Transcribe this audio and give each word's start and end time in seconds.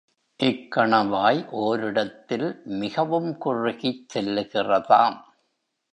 இக்கணவாய் 0.39 1.41
ஓரிடத்தில் 1.49 2.47
மிகவும் 2.63 3.37
குறுகிச் 3.37 4.03
செல்லுகிறதாம். 4.13 5.19